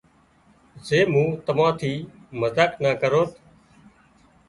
زي 0.87 0.99
مُون 1.11 1.27
تمان 1.45 1.71
ٿِي 1.79 1.93
مزاق 2.39 2.71
نا 2.83 2.91
ڪروت 3.01 3.31